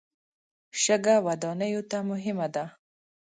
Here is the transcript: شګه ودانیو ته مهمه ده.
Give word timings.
شګه 0.81 1.15
ودانیو 1.27 1.81
ته 1.89 1.97
مهمه 2.09 2.47
ده. 2.53 2.65